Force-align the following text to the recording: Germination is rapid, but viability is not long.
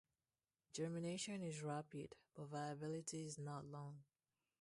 Germination 0.73 1.43
is 1.43 1.61
rapid, 1.61 2.15
but 2.33 2.47
viability 2.47 3.23
is 3.23 3.37
not 3.37 3.65
long. 3.67 3.99